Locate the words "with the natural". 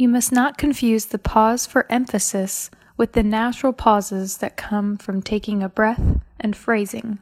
2.96-3.74